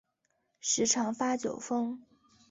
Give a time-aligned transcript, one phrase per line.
[0.61, 2.03] 时常发酒疯